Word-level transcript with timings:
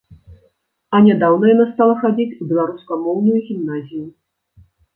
А 0.97 1.01
нядаўна 1.07 1.45
яна 1.55 1.67
стала 1.75 1.93
хадзіць 2.01 2.37
у 2.41 2.49
беларускамоўную 2.55 3.37
гімназію. 3.53 4.05